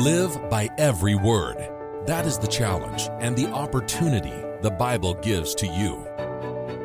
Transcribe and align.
Live 0.00 0.48
by 0.48 0.70
every 0.78 1.14
word. 1.14 1.58
That 2.06 2.24
is 2.24 2.38
the 2.38 2.46
challenge 2.46 3.10
and 3.20 3.36
the 3.36 3.50
opportunity 3.50 4.32
the 4.62 4.70
Bible 4.70 5.12
gives 5.12 5.54
to 5.56 5.66
you. 5.66 6.02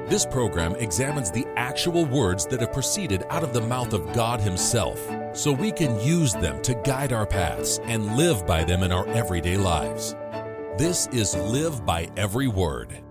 This 0.10 0.26
program 0.26 0.76
examines 0.76 1.32
the 1.32 1.48
actual 1.56 2.04
words 2.04 2.46
that 2.48 2.60
have 2.60 2.74
proceeded 2.74 3.24
out 3.30 3.42
of 3.42 3.54
the 3.54 3.62
mouth 3.62 3.94
of 3.94 4.12
God 4.12 4.42
Himself 4.42 5.00
so 5.34 5.54
we 5.54 5.72
can 5.72 5.98
use 6.06 6.34
them 6.34 6.62
to 6.64 6.76
guide 6.84 7.14
our 7.14 7.26
paths 7.26 7.80
and 7.84 8.18
live 8.18 8.46
by 8.46 8.66
them 8.66 8.84
in 8.84 8.92
our 8.92 9.08
everyday 9.08 9.56
lives. 9.56 10.14
This 10.78 11.08
is 11.14 11.38
Live 11.38 11.86
by 11.86 12.10
Every 12.18 12.50
Word. 12.50 13.02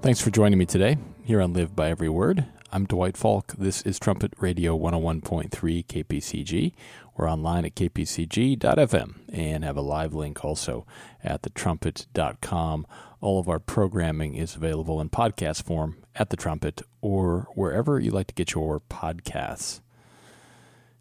Thanks 0.00 0.20
for 0.20 0.30
joining 0.30 0.58
me 0.58 0.66
today 0.66 0.98
here 1.22 1.40
on 1.40 1.52
Live 1.52 1.76
by 1.76 1.90
Every 1.90 2.08
Word. 2.08 2.44
I'm 2.74 2.86
Dwight 2.86 3.18
Falk. 3.18 3.52
This 3.58 3.82
is 3.82 3.98
Trumpet 3.98 4.32
Radio 4.38 4.78
101.3 4.78 5.50
KPCG. 5.50 6.72
We're 7.14 7.30
online 7.30 7.66
at 7.66 7.74
kpcg.fm 7.74 9.14
and 9.30 9.62
have 9.62 9.76
a 9.76 9.82
live 9.82 10.14
link 10.14 10.42
also 10.42 10.86
at 11.22 11.42
thetrumpet.com. 11.42 12.86
All 13.20 13.38
of 13.38 13.46
our 13.50 13.58
programming 13.58 14.36
is 14.36 14.56
available 14.56 15.02
in 15.02 15.10
podcast 15.10 15.64
form 15.64 15.98
at 16.14 16.30
the 16.30 16.36
Trumpet 16.38 16.80
or 17.02 17.46
wherever 17.54 18.00
you 18.00 18.10
like 18.10 18.28
to 18.28 18.34
get 18.34 18.54
your 18.54 18.80
podcasts. 18.80 19.82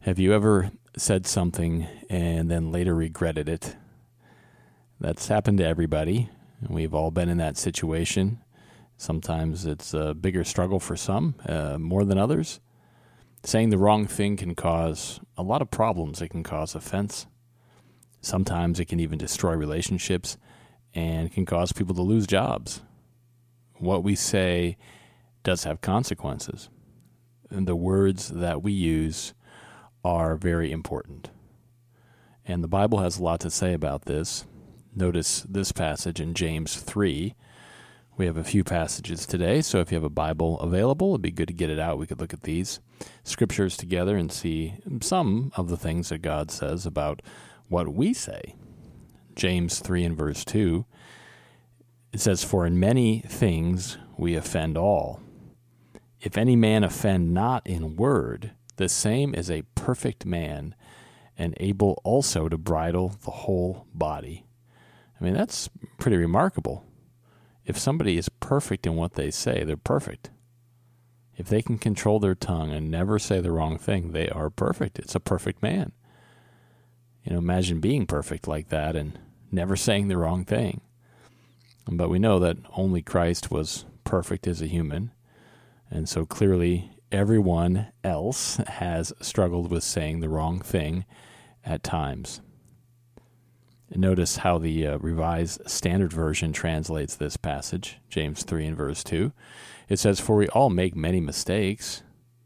Have 0.01 0.19
you 0.19 0.33
ever 0.33 0.71
said 0.97 1.25
something 1.25 1.87
and 2.09 2.51
then 2.51 2.73
later 2.73 2.93
regretted 2.93 3.47
it? 3.47 3.77
That's 4.99 5.29
happened 5.29 5.59
to 5.59 5.65
everybody. 5.65 6.27
We've 6.67 6.93
all 6.93 7.11
been 7.11 7.29
in 7.29 7.37
that 7.37 7.55
situation. 7.55 8.39
Sometimes 9.01 9.65
it's 9.65 9.95
a 9.95 10.13
bigger 10.13 10.43
struggle 10.43 10.79
for 10.79 10.95
some, 10.95 11.33
uh, 11.47 11.79
more 11.79 12.05
than 12.05 12.19
others. 12.19 12.59
Saying 13.43 13.71
the 13.71 13.79
wrong 13.79 14.05
thing 14.05 14.37
can 14.37 14.53
cause 14.53 15.19
a 15.35 15.41
lot 15.41 15.63
of 15.63 15.71
problems. 15.71 16.21
It 16.21 16.29
can 16.29 16.43
cause 16.43 16.75
offense. 16.75 17.25
Sometimes 18.21 18.79
it 18.79 18.85
can 18.85 18.99
even 18.99 19.17
destroy 19.17 19.55
relationships 19.55 20.37
and 20.93 21.33
can 21.33 21.47
cause 21.47 21.71
people 21.71 21.95
to 21.95 22.03
lose 22.03 22.27
jobs. 22.27 22.83
What 23.79 24.03
we 24.03 24.13
say 24.13 24.77
does 25.41 25.63
have 25.63 25.81
consequences. 25.81 26.69
And 27.49 27.67
the 27.67 27.75
words 27.75 28.27
that 28.27 28.61
we 28.61 28.71
use 28.71 29.33
are 30.05 30.35
very 30.35 30.71
important. 30.71 31.31
And 32.45 32.63
the 32.63 32.67
Bible 32.67 32.99
has 32.99 33.17
a 33.17 33.23
lot 33.23 33.39
to 33.39 33.49
say 33.49 33.73
about 33.73 34.05
this. 34.05 34.45
Notice 34.95 35.41
this 35.49 35.71
passage 35.71 36.19
in 36.19 36.35
James 36.35 36.79
3 36.79 37.33
we 38.17 38.25
have 38.25 38.37
a 38.37 38.43
few 38.43 38.63
passages 38.63 39.25
today, 39.25 39.61
so 39.61 39.79
if 39.79 39.91
you 39.91 39.95
have 39.95 40.03
a 40.03 40.09
Bible 40.09 40.59
available, 40.59 41.11
it'd 41.11 41.21
be 41.21 41.31
good 41.31 41.47
to 41.47 41.53
get 41.53 41.69
it 41.69 41.79
out. 41.79 41.97
We 41.97 42.07
could 42.07 42.19
look 42.19 42.33
at 42.33 42.43
these 42.43 42.79
scriptures 43.23 43.77
together 43.77 44.17
and 44.17 44.31
see 44.31 44.75
some 45.01 45.51
of 45.55 45.69
the 45.69 45.77
things 45.77 46.09
that 46.09 46.21
God 46.21 46.51
says 46.51 46.85
about 46.85 47.21
what 47.69 47.93
we 47.93 48.13
say. 48.13 48.55
James 49.35 49.79
3 49.79 50.03
and 50.03 50.17
verse 50.17 50.43
2, 50.43 50.85
it 52.11 52.19
says, 52.19 52.43
For 52.43 52.65
in 52.65 52.79
many 52.79 53.21
things 53.21 53.97
we 54.17 54.35
offend 54.35 54.77
all. 54.77 55.21
If 56.19 56.37
any 56.37 56.55
man 56.55 56.83
offend 56.83 57.33
not 57.33 57.65
in 57.65 57.95
word, 57.95 58.51
the 58.75 58.89
same 58.89 59.33
is 59.33 59.49
a 59.49 59.63
perfect 59.73 60.25
man, 60.25 60.75
and 61.37 61.55
able 61.59 62.01
also 62.03 62.49
to 62.49 62.57
bridle 62.57 63.15
the 63.23 63.31
whole 63.31 63.87
body. 63.93 64.45
I 65.19 65.23
mean, 65.23 65.33
that's 65.33 65.69
pretty 65.97 66.17
remarkable 66.17 66.85
if 67.65 67.77
somebody 67.77 68.17
is 68.17 68.29
perfect 68.29 68.85
in 68.85 68.95
what 68.95 69.13
they 69.13 69.31
say, 69.31 69.63
they're 69.63 69.77
perfect. 69.77 70.29
If 71.37 71.47
they 71.47 71.61
can 71.61 71.77
control 71.77 72.19
their 72.19 72.35
tongue 72.35 72.71
and 72.71 72.91
never 72.91 73.17
say 73.17 73.39
the 73.39 73.51
wrong 73.51 73.77
thing, 73.77 74.11
they 74.11 74.29
are 74.29 74.49
perfect. 74.49 74.99
It's 74.99 75.15
a 75.15 75.19
perfect 75.19 75.63
man. 75.63 75.91
You 77.23 77.33
know, 77.33 77.39
imagine 77.39 77.79
being 77.79 78.05
perfect 78.05 78.47
like 78.47 78.69
that 78.69 78.95
and 78.95 79.17
never 79.51 79.75
saying 79.75 80.07
the 80.07 80.17
wrong 80.17 80.43
thing. 80.43 80.81
But 81.87 82.09
we 82.09 82.19
know 82.19 82.39
that 82.39 82.57
only 82.75 83.01
Christ 83.01 83.51
was 83.51 83.85
perfect 84.03 84.47
as 84.47 84.61
a 84.61 84.67
human. 84.67 85.11
And 85.89 86.07
so 86.07 86.25
clearly, 86.25 86.91
everyone 87.11 87.87
else 88.03 88.57
has 88.57 89.13
struggled 89.21 89.69
with 89.71 89.83
saying 89.83 90.19
the 90.19 90.29
wrong 90.29 90.61
thing 90.61 91.05
at 91.65 91.83
times. 91.83 92.41
Notice 93.93 94.37
how 94.37 94.57
the 94.57 94.87
uh, 94.87 94.97
Revised 94.99 95.69
Standard 95.69 96.13
Version 96.13 96.53
translates 96.53 97.15
this 97.15 97.35
passage, 97.35 97.97
James 98.09 98.43
3 98.43 98.67
and 98.67 98.77
verse 98.77 99.03
2. 99.03 99.33
It 99.89 99.99
says, 99.99 100.21
For 100.21 100.37
we 100.37 100.47
all 100.47 100.69
make 100.69 100.95
many 100.95 101.19
mistakes, 101.19 102.01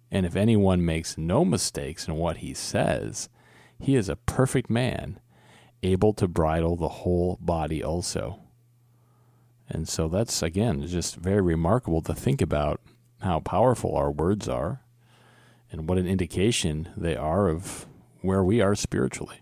and 0.10 0.26
if 0.26 0.36
anyone 0.36 0.84
makes 0.84 1.20
no 1.20 1.46
mistakes 1.46 2.08
in 2.08 2.16
what 2.16 2.38
he 2.38 2.56
says, 2.56 3.30
he 3.80 3.96
is 3.96 4.10
a 4.10 4.16
perfect 4.16 4.72
man, 4.72 5.20
able 5.84 6.14
to 6.14 6.28
bridle 6.28 6.76
the 6.76 6.90
whole 6.90 7.38
body 7.40 7.84
also. 7.84 8.40
And 9.70 9.88
so 9.88 10.08
that's, 10.08 10.42
again, 10.42 10.86
just 10.88 11.16
very 11.16 11.42
remarkable 11.42 12.02
to 12.04 12.16
think 12.16 12.42
about 12.42 12.82
how 13.22 13.40
powerful 13.40 13.96
our 13.96 14.12
words 14.12 14.50
are 14.50 14.82
and 15.72 15.88
what 15.88 16.00
an 16.00 16.08
indication 16.08 16.90
they 16.98 17.16
are 17.16 17.50
of 17.50 17.86
where 18.22 18.44
we 18.44 18.62
are 18.62 18.74
spiritually. 18.74 19.42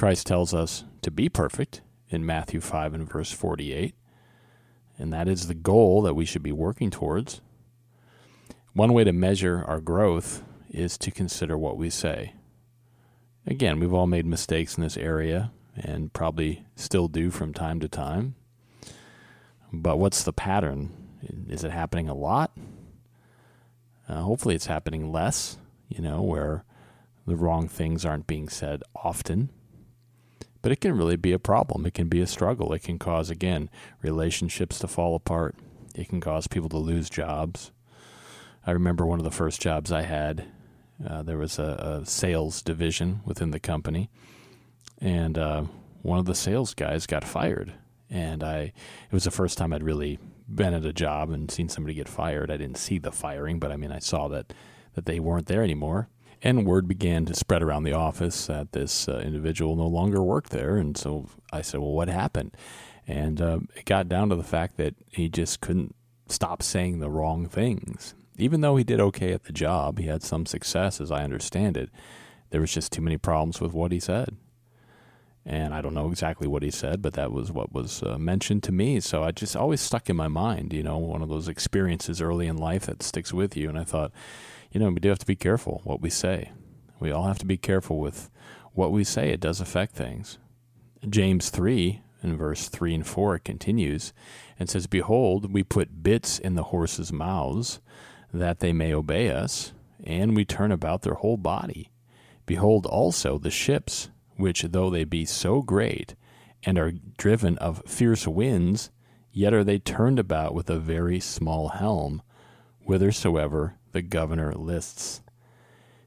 Christ 0.00 0.26
tells 0.26 0.54
us 0.54 0.84
to 1.02 1.10
be 1.10 1.28
perfect 1.28 1.82
in 2.08 2.24
Matthew 2.24 2.62
5 2.62 2.94
and 2.94 3.06
verse 3.06 3.32
48, 3.32 3.94
and 4.96 5.12
that 5.12 5.28
is 5.28 5.46
the 5.46 5.54
goal 5.54 6.00
that 6.00 6.14
we 6.14 6.24
should 6.24 6.42
be 6.42 6.52
working 6.52 6.88
towards. 6.88 7.42
One 8.72 8.94
way 8.94 9.04
to 9.04 9.12
measure 9.12 9.62
our 9.66 9.78
growth 9.78 10.42
is 10.70 10.96
to 10.96 11.10
consider 11.10 11.58
what 11.58 11.76
we 11.76 11.90
say. 11.90 12.32
Again, 13.46 13.78
we've 13.78 13.92
all 13.92 14.06
made 14.06 14.24
mistakes 14.24 14.78
in 14.78 14.82
this 14.82 14.96
area 14.96 15.52
and 15.76 16.14
probably 16.14 16.64
still 16.76 17.06
do 17.06 17.30
from 17.30 17.52
time 17.52 17.78
to 17.80 17.86
time. 17.86 18.36
But 19.70 19.98
what's 19.98 20.24
the 20.24 20.32
pattern? 20.32 20.92
Is 21.46 21.62
it 21.62 21.72
happening 21.72 22.08
a 22.08 22.14
lot? 22.14 22.56
Uh, 24.08 24.22
hopefully, 24.22 24.54
it's 24.54 24.64
happening 24.64 25.12
less, 25.12 25.58
you 25.90 26.00
know, 26.00 26.22
where 26.22 26.64
the 27.26 27.36
wrong 27.36 27.68
things 27.68 28.06
aren't 28.06 28.26
being 28.26 28.48
said 28.48 28.82
often. 28.94 29.50
But 30.62 30.72
it 30.72 30.80
can 30.80 30.96
really 30.96 31.16
be 31.16 31.32
a 31.32 31.38
problem. 31.38 31.86
It 31.86 31.94
can 31.94 32.08
be 32.08 32.20
a 32.20 32.26
struggle. 32.26 32.72
It 32.72 32.82
can 32.82 32.98
cause, 32.98 33.30
again, 33.30 33.70
relationships 34.02 34.78
to 34.80 34.88
fall 34.88 35.14
apart. 35.14 35.54
It 35.94 36.08
can 36.08 36.20
cause 36.20 36.46
people 36.46 36.68
to 36.70 36.76
lose 36.76 37.08
jobs. 37.08 37.72
I 38.66 38.72
remember 38.72 39.06
one 39.06 39.18
of 39.18 39.24
the 39.24 39.30
first 39.30 39.60
jobs 39.60 39.90
I 39.90 40.02
had, 40.02 40.44
uh, 41.06 41.22
there 41.22 41.38
was 41.38 41.58
a, 41.58 42.00
a, 42.02 42.06
sales 42.06 42.60
division 42.60 43.20
within 43.24 43.52
the 43.52 43.60
company, 43.60 44.10
and 45.00 45.38
uh, 45.38 45.64
one 46.02 46.18
of 46.18 46.26
the 46.26 46.34
sales 46.34 46.74
guys 46.74 47.06
got 47.06 47.24
fired. 47.24 47.72
And 48.10 48.44
I, 48.44 48.58
it 48.60 49.12
was 49.12 49.24
the 49.24 49.30
first 49.30 49.56
time 49.56 49.72
I'd 49.72 49.82
really 49.82 50.18
been 50.46 50.74
at 50.74 50.84
a 50.84 50.92
job 50.92 51.30
and 51.30 51.50
seen 51.50 51.68
somebody 51.68 51.94
get 51.94 52.08
fired. 52.08 52.50
I 52.50 52.58
didn't 52.58 52.76
see 52.76 52.98
the 52.98 53.12
firing, 53.12 53.58
but 53.58 53.72
I 53.72 53.76
mean, 53.76 53.92
I 53.92 53.98
saw 53.98 54.28
that 54.28 54.52
that 54.94 55.06
they 55.06 55.20
weren't 55.20 55.46
there 55.46 55.62
anymore. 55.62 56.08
And 56.42 56.66
word 56.66 56.88
began 56.88 57.26
to 57.26 57.34
spread 57.34 57.62
around 57.62 57.82
the 57.82 57.92
office 57.92 58.46
that 58.46 58.72
this 58.72 59.08
uh, 59.08 59.18
individual 59.18 59.76
no 59.76 59.86
longer 59.86 60.22
worked 60.22 60.50
there. 60.50 60.76
And 60.76 60.96
so 60.96 61.28
I 61.52 61.60
said, 61.60 61.80
Well, 61.80 61.92
what 61.92 62.08
happened? 62.08 62.56
And 63.06 63.40
uh, 63.40 63.60
it 63.76 63.84
got 63.84 64.08
down 64.08 64.28
to 64.30 64.36
the 64.36 64.42
fact 64.42 64.76
that 64.76 64.94
he 65.08 65.28
just 65.28 65.60
couldn't 65.60 65.94
stop 66.28 66.62
saying 66.62 67.00
the 67.00 67.10
wrong 67.10 67.46
things. 67.46 68.14
Even 68.36 68.60
though 68.60 68.76
he 68.76 68.84
did 68.84 69.00
okay 69.00 69.32
at 69.32 69.44
the 69.44 69.52
job, 69.52 69.98
he 69.98 70.06
had 70.06 70.22
some 70.22 70.46
success, 70.46 71.00
as 71.00 71.10
I 71.10 71.24
understand 71.24 71.76
it. 71.76 71.90
There 72.50 72.60
was 72.60 72.72
just 72.72 72.92
too 72.92 73.02
many 73.02 73.18
problems 73.18 73.60
with 73.60 73.72
what 73.72 73.92
he 73.92 74.00
said. 74.00 74.36
And 75.46 75.72
I 75.72 75.80
don't 75.80 75.94
know 75.94 76.10
exactly 76.10 76.46
what 76.46 76.62
he 76.62 76.70
said, 76.70 77.00
but 77.00 77.14
that 77.14 77.32
was 77.32 77.50
what 77.50 77.72
was 77.72 78.02
uh, 78.02 78.18
mentioned 78.18 78.62
to 78.64 78.72
me. 78.72 79.00
So 79.00 79.24
I 79.24 79.30
just 79.30 79.56
always 79.56 79.80
stuck 79.80 80.10
in 80.10 80.16
my 80.16 80.28
mind, 80.28 80.72
you 80.72 80.82
know, 80.82 80.98
one 80.98 81.22
of 81.22 81.30
those 81.30 81.48
experiences 81.48 82.20
early 82.20 82.46
in 82.46 82.56
life 82.56 82.86
that 82.86 83.02
sticks 83.02 83.32
with 83.32 83.56
you. 83.56 83.68
And 83.68 83.78
I 83.78 83.84
thought, 83.84 84.12
you 84.70 84.80
know, 84.80 84.90
we 84.90 85.00
do 85.00 85.08
have 85.08 85.18
to 85.20 85.26
be 85.26 85.36
careful 85.36 85.80
what 85.84 86.02
we 86.02 86.10
say. 86.10 86.52
We 86.98 87.10
all 87.10 87.26
have 87.26 87.38
to 87.38 87.46
be 87.46 87.56
careful 87.56 87.98
with 87.98 88.30
what 88.74 88.92
we 88.92 89.02
say. 89.02 89.30
It 89.30 89.40
does 89.40 89.60
affect 89.60 89.94
things. 89.94 90.38
James 91.08 91.48
3, 91.48 92.02
in 92.22 92.36
verse 92.36 92.68
3 92.68 92.94
and 92.94 93.06
4, 93.06 93.36
it 93.36 93.44
continues 93.44 94.12
and 94.58 94.68
says, 94.68 94.86
Behold, 94.86 95.52
we 95.52 95.62
put 95.62 96.02
bits 96.02 96.38
in 96.38 96.54
the 96.54 96.64
horses' 96.64 97.12
mouths, 97.12 97.80
that 98.32 98.60
they 98.60 98.72
may 98.72 98.92
obey 98.92 99.30
us, 99.30 99.72
and 100.04 100.36
we 100.36 100.44
turn 100.44 100.70
about 100.70 101.02
their 101.02 101.14
whole 101.14 101.38
body. 101.38 101.90
Behold 102.46 102.86
also 102.86 103.38
the 103.38 103.50
ships, 103.50 104.10
which 104.40 104.62
though 104.62 104.90
they 104.90 105.04
be 105.04 105.24
so 105.24 105.62
great, 105.62 106.14
and 106.64 106.78
are 106.78 106.92
driven 107.16 107.56
of 107.58 107.82
fierce 107.86 108.26
winds, 108.26 108.90
yet 109.32 109.54
are 109.54 109.64
they 109.64 109.78
turned 109.78 110.18
about 110.18 110.54
with 110.54 110.68
a 110.68 110.78
very 110.78 111.20
small 111.20 111.68
helm, 111.68 112.22
whithersoever 112.84 113.76
the 113.92 114.02
governor 114.02 114.52
lists. 114.52 115.22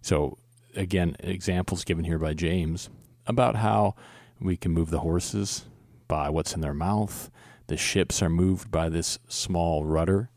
So, 0.01 0.37
again, 0.75 1.15
examples 1.19 1.83
given 1.83 2.05
here 2.05 2.19
by 2.19 2.33
James 2.33 2.89
about 3.25 3.55
how 3.55 3.95
we 4.39 4.57
can 4.57 4.71
move 4.71 4.89
the 4.89 4.99
horses 4.99 5.65
by 6.07 6.29
what's 6.29 6.53
in 6.53 6.61
their 6.61 6.73
mouth. 6.73 7.31
The 7.67 7.77
ships 7.77 8.21
are 8.21 8.29
moved 8.29 8.69
by 8.69 8.89
this 8.89 9.19
small 9.27 9.85
rudder. 9.85 10.29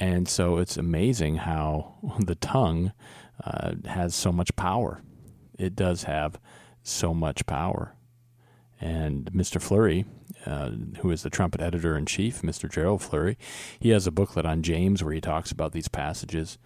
And 0.00 0.28
so 0.28 0.58
it's 0.58 0.76
amazing 0.76 1.36
how 1.36 1.94
the 2.18 2.34
tongue 2.34 2.92
uh, 3.42 3.74
has 3.84 4.14
so 4.14 4.32
much 4.32 4.56
power. 4.56 5.02
It 5.58 5.76
does 5.76 6.04
have 6.04 6.38
so 6.84 7.12
much 7.12 7.46
power. 7.46 7.96
And 8.80 9.32
Mr. 9.32 9.60
Flurry, 9.60 10.04
uh, 10.46 10.70
who 11.00 11.10
is 11.10 11.22
the 11.22 11.30
trumpet 11.30 11.60
editor 11.60 11.96
in 11.96 12.06
chief, 12.06 12.42
Mr. 12.42 12.70
Gerald 12.70 13.02
Flurry, 13.02 13.36
he 13.80 13.88
has 13.90 14.06
a 14.06 14.12
booklet 14.12 14.46
on 14.46 14.62
James 14.62 15.02
where 15.02 15.14
he 15.14 15.20
talks 15.20 15.50
about 15.50 15.72
these 15.72 15.88
passages. 15.88 16.58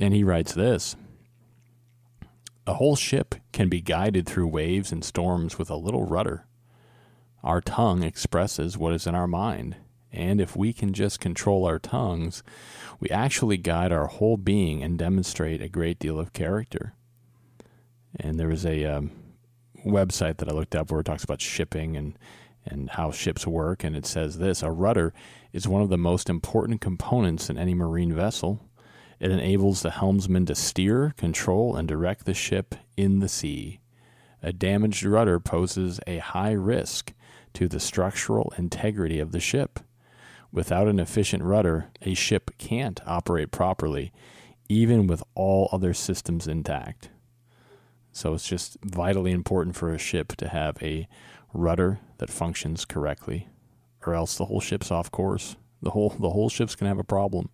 And 0.00 0.14
he 0.14 0.24
writes 0.24 0.54
this 0.54 0.96
A 2.66 2.74
whole 2.74 2.96
ship 2.96 3.34
can 3.52 3.68
be 3.68 3.80
guided 3.80 4.26
through 4.26 4.48
waves 4.48 4.90
and 4.90 5.04
storms 5.04 5.58
with 5.58 5.70
a 5.70 5.76
little 5.76 6.04
rudder. 6.04 6.46
Our 7.42 7.60
tongue 7.60 8.02
expresses 8.02 8.78
what 8.78 8.94
is 8.94 9.06
in 9.06 9.14
our 9.14 9.28
mind. 9.28 9.76
And 10.12 10.40
if 10.40 10.56
we 10.56 10.72
can 10.72 10.92
just 10.92 11.20
control 11.20 11.66
our 11.66 11.78
tongues, 11.78 12.42
we 12.98 13.08
actually 13.10 13.58
guide 13.58 13.92
our 13.92 14.06
whole 14.06 14.36
being 14.36 14.82
and 14.82 14.98
demonstrate 14.98 15.62
a 15.62 15.68
great 15.68 15.98
deal 15.98 16.18
of 16.18 16.32
character. 16.32 16.94
And 18.18 18.38
there 18.38 18.48
was 18.48 18.66
a 18.66 18.84
um, 18.84 19.12
website 19.84 20.38
that 20.38 20.48
I 20.48 20.52
looked 20.52 20.74
up 20.74 20.90
where 20.90 21.00
it 21.00 21.04
talks 21.04 21.24
about 21.24 21.40
shipping 21.40 21.96
and, 21.96 22.18
and 22.64 22.90
how 22.90 23.10
ships 23.10 23.46
work. 23.46 23.84
And 23.84 23.96
it 23.96 24.06
says 24.06 24.38
this 24.38 24.62
a 24.62 24.70
rudder 24.70 25.12
is 25.52 25.68
one 25.68 25.82
of 25.82 25.88
the 25.88 25.98
most 25.98 26.28
important 26.28 26.80
components 26.80 27.50
in 27.50 27.58
any 27.58 27.74
marine 27.74 28.14
vessel. 28.14 28.60
It 29.18 29.30
enables 29.30 29.82
the 29.82 29.90
helmsman 29.90 30.46
to 30.46 30.54
steer, 30.54 31.12
control, 31.16 31.76
and 31.76 31.86
direct 31.86 32.24
the 32.24 32.34
ship 32.34 32.74
in 32.96 33.18
the 33.18 33.28
sea. 33.28 33.80
A 34.42 34.52
damaged 34.52 35.04
rudder 35.04 35.38
poses 35.38 36.00
a 36.06 36.18
high 36.18 36.52
risk 36.52 37.12
to 37.52 37.68
the 37.68 37.80
structural 37.80 38.52
integrity 38.56 39.18
of 39.18 39.32
the 39.32 39.40
ship. 39.40 39.80
Without 40.52 40.88
an 40.88 40.98
efficient 40.98 41.42
rudder, 41.42 41.90
a 42.02 42.14
ship 42.14 42.50
can't 42.56 43.00
operate 43.06 43.50
properly, 43.50 44.12
even 44.68 45.06
with 45.06 45.22
all 45.34 45.68
other 45.70 45.92
systems 45.92 46.46
intact. 46.46 47.10
So 48.12 48.34
it's 48.34 48.48
just 48.48 48.76
vitally 48.82 49.32
important 49.32 49.76
for 49.76 49.92
a 49.92 49.98
ship 49.98 50.34
to 50.36 50.48
have 50.48 50.82
a 50.82 51.08
rudder 51.52 52.00
that 52.18 52.30
functions 52.30 52.84
correctly, 52.84 53.48
or 54.06 54.14
else 54.14 54.36
the 54.36 54.46
whole 54.46 54.60
ship's 54.60 54.90
off 54.90 55.10
course. 55.10 55.56
The 55.82 55.90
whole 55.90 56.10
the 56.10 56.30
whole 56.30 56.48
ship's 56.48 56.74
gonna 56.74 56.90
have 56.90 56.98
a 56.98 57.04
problem. 57.04 57.50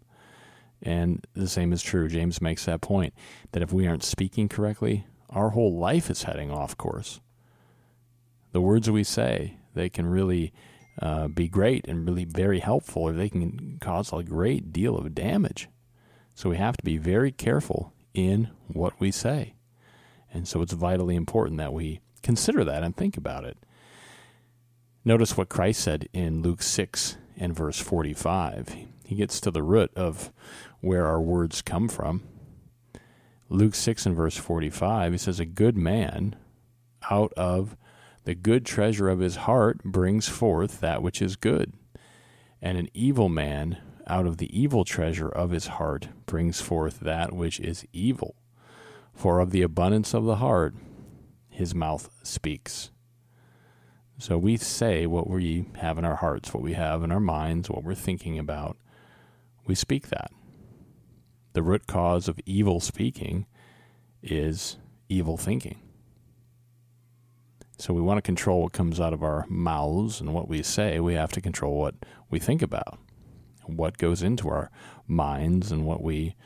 And 0.82 1.26
the 1.35 1.49
same 1.49 1.73
is 1.73 1.82
true. 1.82 2.08
James 2.08 2.41
makes 2.41 2.64
that 2.67 2.81
point 2.81 3.14
that 3.53 3.62
if 3.62 3.73
we 3.73 3.87
aren't 3.87 4.05
speaking 4.05 4.49
correctly, 4.49 5.06
our 5.31 5.50
whole 5.50 5.79
life 5.79 6.11
is 6.11 6.25
heading 6.25 6.50
off 6.50 6.76
course. 6.76 7.20
The 8.52 8.61
words 8.61 8.91
we 8.91 9.05
say, 9.05 9.56
they 9.75 9.88
can 9.88 10.06
really 10.06 10.52
uh, 11.00 11.29
be 11.29 11.49
great 11.49 11.87
and 11.88 12.06
really 12.06 12.25
very 12.25 12.61
helpful, 12.61 13.02
or 13.02 13.12
they 13.12 13.29
can 13.29 13.79
cause 13.81 14.12
a 14.12 14.23
great 14.23 14.73
deal 14.73 14.97
of 14.97 15.14
damage. 15.14 15.69
So 16.35 16.50
we 16.50 16.56
have 16.56 16.76
to 16.76 16.85
be 16.85 16.99
very 16.99 17.32
careful 17.32 17.93
in 18.14 18.50
what 18.69 18.99
we 19.00 19.11
say. 19.11 19.56
And 20.37 20.47
so 20.47 20.61
it's 20.61 20.75
vitally 20.75 21.17
important 21.17 21.56
that 21.59 21.73
we 21.73 22.00
consider 22.23 22.62
that 22.65 22.83
and 22.83 22.94
think 22.94 23.17
about 23.17 23.44
it. 23.44 23.56
Notice 25.05 25.37
what 25.37 25.49
Christ 25.49 25.81
said 25.81 26.09
in 26.12 26.43
Luke 26.43 26.62
6 26.62 27.17
and 27.38 27.55
verse 27.55 27.81
45. 27.81 28.77
He 29.06 29.15
gets 29.15 29.41
to 29.41 29.50
the 29.50 29.62
root 29.62 29.91
of 29.97 30.33
where 30.81 31.06
our 31.06 31.21
words 31.21 31.62
come 31.62 31.88
from. 31.88 32.23
Luke 33.49 33.75
6 33.75 34.05
and 34.06 34.17
verse 34.17 34.37
45, 34.37 35.12
he 35.12 35.19
says, 35.19 35.41
A 35.41 35.47
good 35.47 35.77
man 35.77 36.37
out 37.11 37.33
of 37.35 37.77
the 38.25 38.35
good 38.35 38.67
treasure 38.67 39.09
of 39.09 39.21
his 39.21 39.37
heart 39.37 39.85
brings 39.85 40.29
forth 40.29 40.81
that 40.81 41.03
which 41.03 41.23
is 41.23 41.37
good, 41.37 41.73
and 42.61 42.77
an 42.77 42.88
evil 42.93 43.29
man 43.29 43.79
out 44.09 44.27
of 44.27 44.38
the 44.38 44.59
evil 44.59 44.85
treasure 44.85 45.29
of 45.29 45.50
his 45.50 45.69
heart 45.69 46.09
brings 46.27 46.61
forth 46.61 47.00
that 47.00 47.33
which 47.33 47.61
is 47.61 47.87
evil. 47.93 48.35
For 49.16 49.40
of 49.40 49.50
the 49.50 49.62
abundance 49.62 50.14
of 50.14 50.24
the 50.24 50.36
heart 50.36 50.74
his 51.48 51.74
mouth 51.74 52.10
speaks. 52.22 52.90
So 54.18 54.36
we 54.36 54.58
say 54.58 55.06
what 55.06 55.28
we 55.28 55.64
have 55.76 55.96
in 55.96 56.04
our 56.04 56.16
hearts, 56.16 56.52
what 56.52 56.62
we 56.62 56.74
have 56.74 57.02
in 57.02 57.10
our 57.10 57.20
minds, 57.20 57.70
what 57.70 57.82
we're 57.82 57.94
thinking 57.94 58.38
about. 58.38 58.76
We 59.66 59.74
speak 59.74 60.08
that. 60.08 60.30
The 61.54 61.62
root 61.62 61.86
cause 61.86 62.28
of 62.28 62.38
evil 62.44 62.78
speaking 62.78 63.46
is 64.22 64.76
evil 65.08 65.38
thinking. 65.38 65.80
So 67.78 67.94
we 67.94 68.02
want 68.02 68.18
to 68.18 68.22
control 68.22 68.62
what 68.62 68.72
comes 68.72 69.00
out 69.00 69.14
of 69.14 69.22
our 69.22 69.46
mouths 69.48 70.20
and 70.20 70.34
what 70.34 70.48
we 70.48 70.62
say. 70.62 71.00
We 71.00 71.14
have 71.14 71.32
to 71.32 71.40
control 71.40 71.78
what 71.78 71.94
we 72.30 72.38
think 72.38 72.60
about, 72.60 72.98
what 73.64 73.96
goes 73.96 74.22
into 74.22 74.48
our 74.48 74.70
minds, 75.06 75.72
and 75.72 75.86
what 75.86 76.02
we 76.02 76.36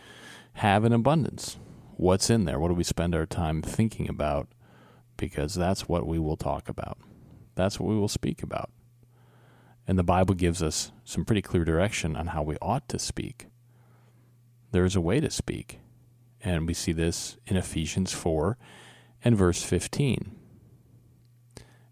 have 0.55 0.85
in 0.85 0.93
abundance. 0.93 1.57
What's 2.01 2.31
in 2.31 2.47
there? 2.47 2.59
What 2.59 2.69
do 2.69 2.75
we 2.75 2.83
spend 2.83 3.15
our 3.15 3.27
time 3.27 3.61
thinking 3.61 4.09
about? 4.09 4.49
Because 5.19 5.55
that's 5.55 5.87
what 5.87 6.07
we 6.07 6.19
will 6.19 6.39
talk 6.39 6.67
about. 6.71 6.97
That's 7.57 7.79
what 7.79 7.91
we 7.91 7.95
will 7.95 8.09
speak 8.09 8.43
about. 8.43 8.71
And 9.87 9.99
the 9.99 10.03
Bible 10.03 10.35
gives 10.35 10.63
us 10.63 10.93
some 11.05 11.27
pretty 11.27 11.43
clear 11.43 11.63
direction 11.63 12.17
on 12.17 12.29
how 12.29 12.43
we 12.43 12.57
ought 12.63 12.89
to 12.89 12.99
speak. 12.99 13.49
There 14.73 14.87
is 14.87 14.97
a 14.97 15.01
way 15.03 15.21
to 15.21 15.29
speak. 15.29 15.81
And 16.43 16.67
we 16.67 16.73
see 16.73 16.93
this 16.93 17.37
in 17.47 17.59
Ephesians 17.59 18.15
4 18.15 18.57
and 19.23 19.37
verse 19.37 19.63
15. 19.63 20.35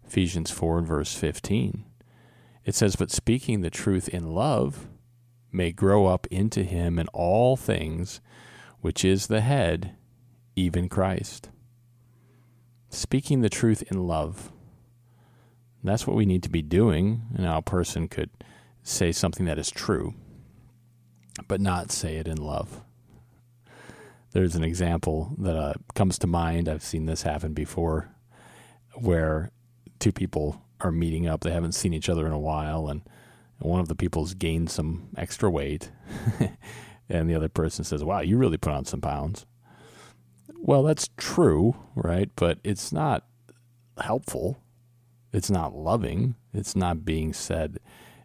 Ephesians 0.07 0.49
4 0.49 0.79
and 0.79 0.87
verse 0.87 1.13
15. 1.13 1.85
It 2.65 2.73
says, 2.73 2.95
But 2.95 3.11
speaking 3.11 3.61
the 3.61 3.69
truth 3.69 4.09
in 4.09 4.31
love 4.31 4.87
may 5.51 5.71
grow 5.71 6.07
up 6.07 6.25
into 6.31 6.63
him 6.63 6.97
in 6.97 7.07
all 7.09 7.55
things, 7.55 8.21
which 8.81 9.05
is 9.05 9.27
the 9.27 9.41
head, 9.41 9.95
even 10.59 10.89
Christ. 10.89 11.49
Speaking 12.89 13.41
the 13.41 13.49
truth 13.49 13.83
in 13.89 14.05
love. 14.05 14.51
That's 15.83 16.05
what 16.05 16.17
we 16.17 16.25
need 16.25 16.43
to 16.43 16.49
be 16.49 16.61
doing. 16.61 17.21
And 17.33 17.43
now, 17.45 17.57
a 17.57 17.61
person 17.61 18.09
could 18.09 18.29
say 18.83 19.11
something 19.11 19.45
that 19.45 19.57
is 19.57 19.69
true, 19.69 20.13
but 21.47 21.61
not 21.61 21.91
say 21.91 22.17
it 22.17 22.27
in 22.27 22.37
love. 22.37 22.81
There's 24.31 24.55
an 24.55 24.63
example 24.63 25.35
that 25.37 25.55
uh, 25.55 25.73
comes 25.95 26.19
to 26.19 26.27
mind. 26.27 26.67
I've 26.67 26.83
seen 26.83 27.05
this 27.05 27.21
happen 27.21 27.53
before 27.53 28.09
where 28.95 29.51
two 29.99 30.11
people 30.11 30.61
are 30.81 30.91
meeting 30.91 31.27
up. 31.27 31.41
They 31.41 31.51
haven't 31.51 31.71
seen 31.73 31.93
each 31.93 32.09
other 32.09 32.25
in 32.25 32.33
a 32.33 32.39
while, 32.39 32.89
and 32.89 33.01
one 33.59 33.79
of 33.79 33.87
the 33.87 33.95
people's 33.95 34.33
gained 34.33 34.69
some 34.69 35.09
extra 35.17 35.49
weight, 35.49 35.91
and 37.09 37.29
the 37.29 37.35
other 37.35 37.49
person 37.49 37.83
says, 37.85 38.03
"Wow, 38.03 38.19
you 38.19 38.37
really 38.37 38.57
put 38.57 38.73
on 38.73 38.85
some 38.85 39.01
pounds." 39.01 39.45
Well, 40.61 40.83
that's 40.83 41.09
true, 41.17 41.75
right? 41.95 42.29
But 42.35 42.59
it's 42.63 42.91
not 42.91 43.25
helpful. 44.01 44.61
It's 45.33 45.49
not 45.49 45.75
loving. 45.75 46.35
It's 46.53 46.75
not 46.75 47.05
being 47.05 47.33
said 47.33 47.79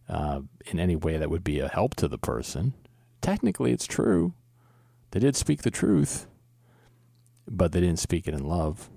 uh, 0.08 0.40
in 0.66 0.78
any 0.78 0.96
way 0.96 1.16
that 1.16 1.30
would 1.30 1.44
be 1.44 1.60
a 1.60 1.68
help 1.68 1.94
to 1.96 2.08
the 2.08 2.18
person. 2.18 2.74
Technically, 3.20 3.72
it's 3.72 3.86
true. 3.86 4.34
They 5.12 5.20
did 5.20 5.36
speak 5.36 5.62
the 5.62 5.70
truth, 5.70 6.26
but 7.48 7.72
they 7.72 7.80
didn't 7.80 7.98
speak 8.00 8.26
it 8.26 8.34
in 8.34 8.44
love 8.44 8.90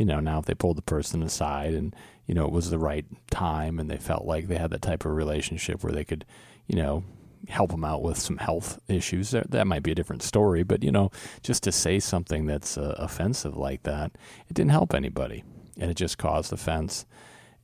you 0.00 0.06
know, 0.06 0.18
now 0.18 0.38
if 0.38 0.46
they 0.46 0.54
pulled 0.54 0.78
the 0.78 0.82
person 0.82 1.22
aside 1.22 1.74
and, 1.74 1.94
you 2.26 2.34
know, 2.34 2.46
it 2.46 2.52
was 2.52 2.70
the 2.70 2.78
right 2.78 3.04
time 3.30 3.78
and 3.78 3.90
they 3.90 3.98
felt 3.98 4.24
like 4.24 4.48
they 4.48 4.56
had 4.56 4.70
that 4.70 4.80
type 4.80 5.04
of 5.04 5.12
relationship 5.12 5.84
where 5.84 5.92
they 5.92 6.04
could, 6.04 6.24
you 6.66 6.74
know, 6.74 7.04
help 7.48 7.70
them 7.70 7.84
out 7.84 8.02
with 8.02 8.18
some 8.18 8.36
health 8.36 8.78
issues, 8.88 9.30
that, 9.30 9.50
that 9.50 9.66
might 9.66 9.82
be 9.82 9.92
a 9.92 9.94
different 9.94 10.22
story. 10.22 10.62
But, 10.62 10.82
you 10.82 10.92
know, 10.92 11.10
just 11.42 11.62
to 11.64 11.72
say 11.72 11.98
something 11.98 12.46
that's 12.46 12.76
uh, 12.76 12.94
offensive 12.98 13.56
like 13.56 13.82
that, 13.84 14.12
it 14.48 14.54
didn't 14.54 14.70
help 14.70 14.94
anybody. 14.94 15.44
And 15.78 15.90
it 15.90 15.94
just 15.94 16.18
caused 16.18 16.52
offense 16.52 17.06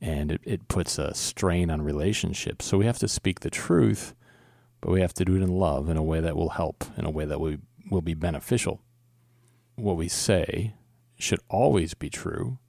and 0.01 0.31
it, 0.31 0.41
it 0.43 0.67
puts 0.67 0.97
a 0.97 1.13
strain 1.13 1.69
on 1.69 1.81
relationships. 1.81 2.65
So 2.65 2.77
we 2.77 2.85
have 2.85 2.99
to 2.99 3.07
speak 3.07 3.39
the 3.39 3.49
truth, 3.49 4.13
but 4.81 4.91
we 4.91 5.01
have 5.01 5.13
to 5.15 5.25
do 5.25 5.35
it 5.35 5.41
in 5.41 5.49
love 5.49 5.89
in 5.89 5.97
a 5.97 6.03
way 6.03 6.19
that 6.19 6.35
will 6.35 6.49
help, 6.49 6.85
in 6.97 7.05
a 7.05 7.09
way 7.09 7.25
that 7.25 7.39
will, 7.39 7.57
will 7.89 8.01
be 8.01 8.13
beneficial. 8.13 8.81
What 9.75 9.97
we 9.97 10.07
say 10.07 10.73
should 11.17 11.39
always 11.49 11.93
be 11.93 12.09
true, 12.09 12.59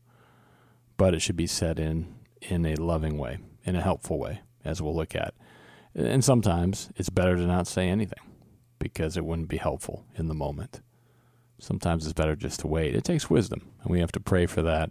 but 0.96 1.14
it 1.14 1.20
should 1.20 1.36
be 1.36 1.46
said 1.46 1.78
in 1.78 2.14
in 2.42 2.64
a 2.66 2.74
loving 2.76 3.18
way, 3.18 3.38
in 3.64 3.76
a 3.76 3.82
helpful 3.82 4.18
way, 4.18 4.40
as 4.64 4.80
we'll 4.80 4.94
look 4.94 5.14
at. 5.14 5.34
And 5.94 6.24
sometimes 6.24 6.90
it's 6.96 7.10
better 7.10 7.36
to 7.36 7.46
not 7.46 7.66
say 7.66 7.88
anything 7.88 8.20
because 8.78 9.16
it 9.16 9.24
wouldn't 9.24 9.48
be 9.48 9.56
helpful 9.56 10.04
in 10.14 10.28
the 10.28 10.34
moment. 10.34 10.80
Sometimes 11.58 12.04
it's 12.04 12.12
better 12.12 12.36
just 12.36 12.60
to 12.60 12.68
wait. 12.68 12.94
It 12.94 13.02
takes 13.04 13.28
wisdom, 13.28 13.62
and 13.82 13.90
we 13.90 14.00
have 14.00 14.12
to 14.12 14.20
pray 14.20 14.46
for 14.46 14.62
that 14.62 14.90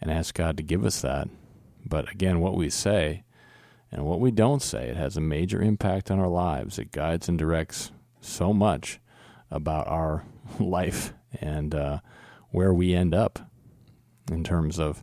and 0.00 0.10
ask 0.10 0.34
God 0.34 0.56
to 0.56 0.62
give 0.62 0.84
us 0.84 1.00
that. 1.00 1.28
But 1.84 2.10
again, 2.10 2.40
what 2.40 2.54
we 2.54 2.70
say 2.70 3.24
and 3.90 4.04
what 4.04 4.20
we 4.20 4.30
don't 4.30 4.62
say, 4.62 4.88
it 4.88 4.96
has 4.96 5.16
a 5.16 5.20
major 5.20 5.60
impact 5.60 6.10
on 6.10 6.18
our 6.20 6.28
lives. 6.28 6.78
It 6.78 6.92
guides 6.92 7.28
and 7.28 7.38
directs 7.38 7.90
so 8.20 8.52
much 8.52 9.00
about 9.50 9.88
our 9.88 10.24
life 10.60 11.14
and 11.40 11.74
uh, 11.74 11.98
where 12.50 12.72
we 12.72 12.94
end 12.94 13.14
up 13.14 13.38
in 14.30 14.44
terms 14.44 14.78
of 14.78 15.02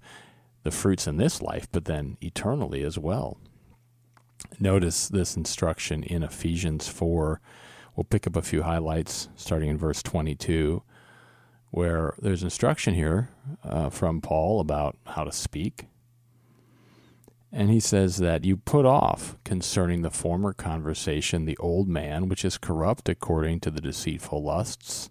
the 0.63 0.71
fruits 0.71 1.07
in 1.07 1.17
this 1.17 1.41
life, 1.41 1.67
but 1.71 1.85
then 1.85 2.17
eternally 2.21 2.83
as 2.83 2.97
well. 2.97 3.37
Notice 4.59 5.07
this 5.07 5.35
instruction 5.35 6.03
in 6.03 6.23
Ephesians 6.23 6.87
4. 6.87 7.41
We'll 7.95 8.03
pick 8.03 8.27
up 8.27 8.35
a 8.35 8.41
few 8.41 8.63
highlights 8.63 9.29
starting 9.35 9.69
in 9.69 9.77
verse 9.77 10.01
22, 10.03 10.83
where 11.71 12.13
there's 12.19 12.43
instruction 12.43 12.93
here 12.93 13.29
uh, 13.63 13.89
from 13.89 14.21
Paul 14.21 14.59
about 14.59 14.97
how 15.07 15.23
to 15.23 15.31
speak. 15.31 15.87
And 17.51 17.69
he 17.69 17.81
says 17.81 18.17
that 18.17 18.45
you 18.45 18.55
put 18.55 18.85
off 18.85 19.35
concerning 19.43 20.01
the 20.01 20.09
former 20.09 20.53
conversation 20.53 21.45
the 21.45 21.57
old 21.57 21.89
man, 21.89 22.29
which 22.29 22.45
is 22.45 22.57
corrupt 22.57 23.09
according 23.09 23.59
to 23.61 23.71
the 23.71 23.81
deceitful 23.81 24.41
lusts. 24.41 25.09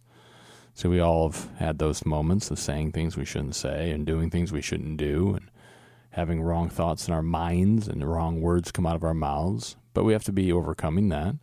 So 0.72 0.88
we 0.88 1.00
all 1.00 1.30
have 1.30 1.50
had 1.58 1.78
those 1.78 2.06
moments 2.06 2.50
of 2.50 2.58
saying 2.58 2.92
things 2.92 3.16
we 3.16 3.26
shouldn't 3.26 3.56
say 3.56 3.90
and 3.90 4.06
doing 4.06 4.30
things 4.30 4.52
we 4.52 4.62
shouldn't 4.62 4.96
do 4.96 5.34
and 5.34 5.50
having 6.10 6.42
wrong 6.42 6.68
thoughts 6.68 7.06
in 7.06 7.14
our 7.14 7.22
minds 7.22 7.86
and 7.88 8.04
wrong 8.04 8.40
words 8.40 8.72
come 8.72 8.86
out 8.86 8.96
of 8.96 9.04
our 9.04 9.14
mouths. 9.14 9.76
But 9.94 10.04
we 10.04 10.12
have 10.12 10.24
to 10.24 10.32
be 10.32 10.52
overcoming 10.52 11.08
that. 11.08 11.36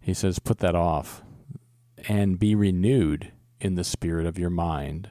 He 0.00 0.14
says, 0.14 0.38
put 0.38 0.58
that 0.58 0.74
off 0.74 1.22
and 2.08 2.38
be 2.38 2.54
renewed 2.54 3.32
in 3.60 3.74
the 3.74 3.84
spirit 3.84 4.26
of 4.26 4.38
your 4.38 4.50
mind. 4.50 5.10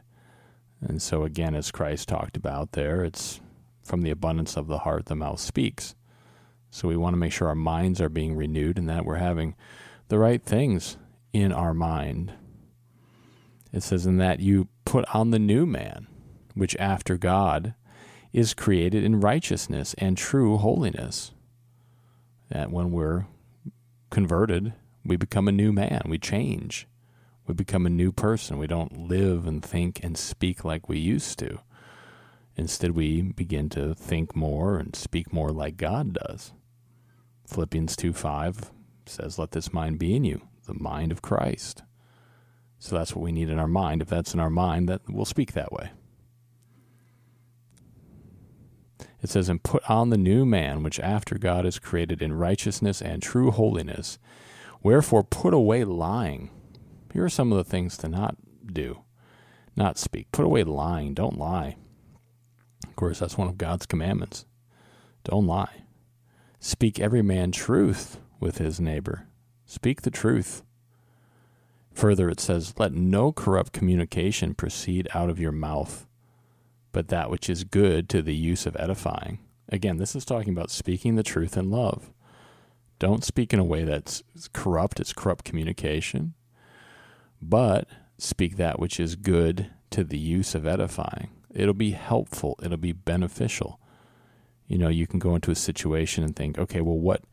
And 0.82 1.01
so, 1.01 1.24
again, 1.24 1.56
as 1.56 1.72
Christ 1.72 2.08
talked 2.08 2.38
about 2.38 2.74
there, 2.74 3.04
it's 3.04 3.42
from 3.84 4.01
the 4.01 4.12
abundance 4.12 4.56
of 4.56 4.68
the 4.68 4.80
heart 4.80 5.06
the 5.06 5.15
mouth 5.15 5.39
speaks. 5.39 5.96
So 6.70 6.88
we 6.88 6.98
want 6.98 7.13
to 7.13 7.18
make 7.18 7.32
sure 7.32 7.48
our 7.48 7.56
minds 7.56 8.01
are 8.01 8.10
being 8.10 8.36
renewed 8.36 8.77
and 8.77 8.89
that 8.89 9.06
we're 9.06 9.15
having 9.15 9.56
the 10.10 10.20
right 10.20 10.44
things 10.44 10.98
in 11.34 11.51
our 11.51 11.74
mind. 11.74 12.34
It 13.72 13.84
says, 13.84 14.06
in 14.06 14.18
that 14.18 14.39
you 14.39 14.68
put 14.86 15.06
on 15.13 15.32
the 15.32 15.39
new 15.39 15.65
man, 15.65 16.08
which 16.54 16.75
after 16.77 17.18
God 17.18 17.74
is 18.36 18.54
created 18.54 19.01
in 19.01 19.22
righteousness 19.22 19.96
and 19.98 20.18
true 20.18 20.58
holiness. 20.58 21.32
That 22.50 22.70
when 22.70 22.92
we're 22.92 23.27
converted, 24.10 24.74
we 25.06 25.15
become 25.15 25.48
a 25.48 25.54
new 25.54 25.72
man. 25.72 26.01
We 26.10 26.20
change. 26.20 26.86
We 27.48 27.54
become 27.54 27.86
a 27.86 27.89
new 27.89 28.12
person. 28.12 28.58
We 28.58 28.68
don't 28.68 29.08
live 29.08 29.48
and 29.48 29.63
think 29.63 30.04
and 30.04 30.18
speak 30.18 30.65
like 30.65 30.89
we 30.89 31.00
used 31.00 31.39
to. 31.39 31.60
Instead, 32.58 32.92
we 32.92 33.22
begin 33.22 33.70
to 33.70 33.96
think 33.96 34.36
more 34.36 34.77
and 34.77 34.98
speak 34.98 35.32
more 35.32 35.51
like 35.51 35.77
God 35.77 36.13
does. 36.13 36.51
Philippians 37.48 37.96
2 37.96 38.12
5 38.12 38.70
says, 39.06 39.39
Let 39.39 39.51
this 39.51 39.72
mind 39.72 39.98
be 39.98 40.13
in 40.13 40.25
you, 40.25 40.42
the 40.65 40.74
mind 40.74 41.13
of 41.13 41.22
Christ. 41.22 41.84
So 42.80 42.98
that's 42.98 43.15
what 43.15 43.24
we 43.24 43.32
need 43.32 43.50
in 43.50 43.60
our 43.60 43.68
mind. 43.68 44.01
If 44.01 44.10
that's 44.10 44.34
in 44.34 44.42
our 44.42 44.50
mind, 44.50 44.89
that 44.89 45.04
we'll 45.08 45.24
speak 45.24 45.54
that 45.54 45.72
way. 45.72 45.92
It 49.25 49.29
says, 49.29 49.50
And 49.50 49.63
put 49.63 49.89
on 49.89 50.12
the 50.12 50.20
new 50.20 50.46
man, 50.46 50.84
which 50.84 51.00
after 51.00 51.39
God 51.39 51.65
is 51.65 51.79
created 51.79 52.22
in 52.22 52.34
righteousness 52.34 53.01
and 53.01 53.24
true 53.24 53.50
holiness. 53.50 54.20
Wherefore 54.84 55.24
put 55.24 55.51
away 55.51 55.84
lying. 55.84 56.51
Here 57.12 57.25
are 57.25 57.29
some 57.29 57.51
of 57.51 57.58
the 57.58 57.63
things 57.63 57.98
to 57.98 58.08
not 58.08 58.36
do, 58.72 59.00
not 59.75 59.98
speak. 59.98 60.32
Put 60.32 60.46
away 60.46 60.63
lying. 60.63 61.15
Don't 61.15 61.39
lie. 61.39 61.77
Of 62.86 62.96
course, 62.96 63.17
that's 63.17 63.36
one 63.36 63.48
of 63.48 63.58
God's 63.58 63.88
commandments. 63.88 64.46
Don't 65.24 65.48
lie. 65.48 65.86
Speak 66.60 67.00
every 67.00 67.24
man 67.24 67.51
truth 67.51 68.20
with 68.39 68.60
his 68.60 68.79
neighbor. 68.79 69.27
Speak 69.65 70.03
the 70.03 70.12
truth. 70.12 70.62
Further, 71.96 72.29
it 72.29 72.39
says, 72.39 72.75
Let 72.77 72.94
no 72.94 73.32
corrupt 73.32 73.74
communication 73.74 74.53
proceed 74.53 75.08
out 75.15 75.32
of 75.32 75.39
your 75.39 75.51
mouth, 75.51 76.05
but 76.96 77.10
that 77.10 77.30
which 77.30 77.50
is 77.50 77.66
good 77.66 78.08
to 78.08 78.22
the 78.22 78.34
use 78.34 78.66
of 78.66 78.78
edifying. 78.80 79.40
Again, 79.68 79.98
this 79.98 80.16
is 80.16 80.24
talking 80.24 80.54
about 80.54 80.72
speaking 80.72 81.16
the 81.16 81.24
truth 81.24 81.58
in 81.58 81.70
love. 81.70 82.14
Don't 83.00 83.22
speak 83.22 83.52
in 83.52 83.60
a 83.60 83.66
way 83.66 83.84
that's 83.84 84.24
corrupt, 84.54 85.02
it's 85.02 85.12
corrupt 85.12 85.44
communication, 85.44 86.36
but 87.42 87.86
speak 88.18 88.56
that 88.56 88.80
which 88.80 88.98
is 88.98 89.18
good 89.18 89.72
to 89.90 90.06
the 90.06 90.18
use 90.18 90.56
of 90.56 90.66
edifying. 90.66 91.32
It'll 91.54 91.74
be 91.74 91.92
helpful. 91.92 92.58
It'll 92.64 92.78
be 92.78 92.94
beneficial. 92.94 93.78
You 94.66 94.78
know, 94.78 94.88
you 94.88 95.06
can 95.06 95.20
go 95.20 95.36
into 95.36 95.52
a 95.52 95.56
situation 95.56 96.24
and 96.24 96.34
think, 96.34 96.58
okay, 96.58 96.80
well, 96.80 96.98
what 96.98 97.24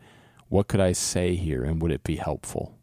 what 0.48 0.66
could 0.66 0.80
I 0.80 0.90
say 0.90 1.36
here, 1.36 1.62
and 1.62 1.80
would 1.80 1.92
it 1.92 2.02
be 2.02 2.16
helpful? 2.16 2.76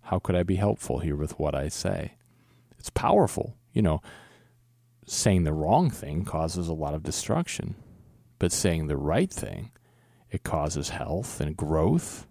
How 0.00 0.18
could 0.18 0.34
I 0.34 0.42
be 0.42 0.56
helpful 0.56 0.98
here 0.98 1.14
with 1.14 1.38
what 1.38 1.54
I 1.54 1.68
say? 1.68 2.14
It's 2.76 2.90
powerful. 2.90 3.54
You 3.72 3.82
know, 3.82 4.02
saying 5.12 5.44
the 5.44 5.52
wrong 5.52 5.90
thing 5.90 6.24
causes 6.24 6.68
a 6.68 6.72
lot 6.72 6.94
of 6.94 7.02
destruction, 7.02 7.74
but 8.38 8.50
saying 8.50 8.86
the 8.86 8.96
right 8.96 9.30
thing, 9.30 9.70
it 10.30 10.42
causes 10.42 10.88
health 10.88 11.40
and 11.40 11.56
growth. 11.56 12.26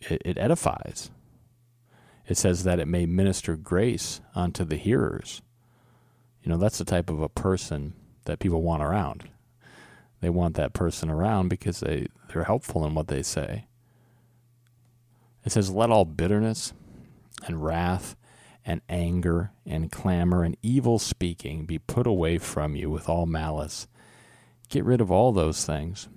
It, 0.00 0.20
it 0.24 0.38
edifies. 0.38 1.10
It 2.28 2.36
says 2.36 2.64
that 2.64 2.78
it 2.78 2.88
may 2.88 3.06
minister 3.06 3.56
grace 3.56 4.20
unto 4.34 4.64
the 4.64 4.76
hearers. 4.76 5.40
You 6.42 6.50
know, 6.50 6.58
that's 6.58 6.78
the 6.78 6.84
type 6.84 7.08
of 7.08 7.22
a 7.22 7.28
person 7.28 7.94
that 8.26 8.38
people 8.38 8.62
want 8.62 8.82
around. 8.82 9.28
They 10.20 10.30
want 10.30 10.54
that 10.56 10.74
person 10.74 11.08
around 11.08 11.48
because 11.48 11.80
they, 11.80 12.06
they're 12.28 12.44
helpful 12.44 12.86
in 12.86 12.94
what 12.94 13.08
they 13.08 13.22
say. 13.22 13.66
It 15.44 15.50
says, 15.52 15.70
Let 15.70 15.90
all 15.90 16.04
bitterness 16.04 16.74
and 17.46 17.64
wrath 17.64 18.14
and 18.64 18.80
anger 18.88 19.52
and 19.66 19.90
clamor 19.90 20.44
and 20.44 20.56
evil 20.62 20.98
speaking 20.98 21.64
be 21.66 21.78
put 21.78 22.06
away 22.06 22.38
from 22.38 22.76
you 22.76 22.90
with 22.90 23.08
all 23.08 23.26
malice. 23.26 23.86
Get 24.68 24.84
rid 24.84 25.00
of 25.00 25.10
all 25.10 25.32
those 25.32 25.64
things. 25.64 26.08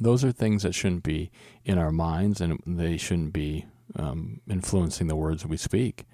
Those 0.00 0.24
are 0.24 0.32
things 0.32 0.62
that 0.62 0.74
shouldn't 0.74 1.04
be 1.04 1.30
in 1.64 1.78
our 1.78 1.92
minds 1.92 2.40
and 2.40 2.58
they 2.66 2.96
shouldn't 2.96 3.32
be 3.32 3.66
um, 3.96 4.40
influencing 4.48 5.06
the 5.06 5.16
words 5.16 5.46
we 5.46 5.56
speak. 5.56 6.04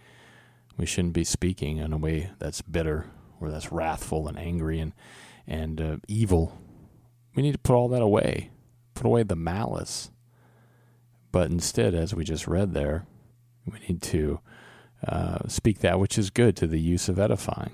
We 0.77 0.87
shouldn't 0.87 1.15
be 1.15 1.25
speaking 1.25 1.79
in 1.79 1.93
a 1.93 1.99
way 1.99 2.31
that's 2.39 2.63
bitter 2.63 3.07
or 3.41 3.51
that's 3.51 3.73
wrathful 3.73 4.29
and 4.29 4.39
angry 4.39 4.81
and 4.81 4.93
and 5.47 5.81
uh, 5.81 5.97
evil. 6.07 6.57
We 7.35 7.43
need 7.43 7.53
to 7.53 7.59
put 7.59 7.75
all 7.75 7.89
that 7.89 8.03
away. 8.03 8.51
Put 8.95 9.07
away 9.07 9.23
the 9.23 9.37
malice. 9.37 10.11
But 11.33 11.51
instead, 11.51 11.95
as 11.95 12.15
we 12.15 12.25
just 12.25 12.47
read 12.47 12.75
there, 12.75 13.07
we 13.67 13.79
need 13.89 14.03
to 14.03 14.41
uh, 15.07 15.49
speak 15.49 15.80
that 15.80 15.99
which 15.99 16.19
is 16.19 16.30
good 16.30 16.57
to 16.57 16.66
the 16.66 16.80
use 16.80 17.09
of 17.09 17.19
edifying. 17.19 17.73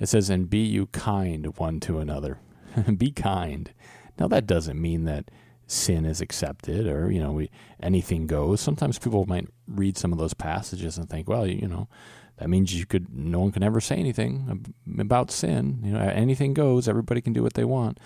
It 0.00 0.08
says, 0.08 0.30
"And 0.30 0.50
be 0.50 0.58
you 0.58 0.86
kind 0.86 1.56
one 1.58 1.80
to 1.80 1.98
another." 1.98 2.40
be 2.96 3.12
kind. 3.12 3.72
Now 4.18 4.28
that 4.28 4.46
doesn't 4.46 4.80
mean 4.80 5.04
that 5.04 5.30
sin 5.66 6.04
is 6.04 6.20
accepted 6.20 6.86
or 6.86 7.10
you 7.10 7.18
know 7.18 7.32
we 7.32 7.50
anything 7.82 8.26
goes 8.26 8.60
sometimes 8.60 8.98
people 8.98 9.24
might 9.26 9.48
read 9.66 9.96
some 9.96 10.12
of 10.12 10.18
those 10.18 10.34
passages 10.34 10.98
and 10.98 11.08
think 11.08 11.26
well 11.26 11.46
you 11.46 11.66
know 11.66 11.88
that 12.36 12.50
means 12.50 12.78
you 12.78 12.84
could 12.84 13.12
no 13.14 13.40
one 13.40 13.50
can 13.52 13.62
ever 13.62 13.80
say 13.80 13.96
anything 13.96 14.74
about 14.98 15.30
sin 15.30 15.80
you 15.82 15.92
know 15.92 16.00
anything 16.00 16.52
goes 16.52 16.86
everybody 16.86 17.20
can 17.22 17.32
do 17.32 17.42
what 17.42 17.54
they 17.54 17.64
want 17.64 17.98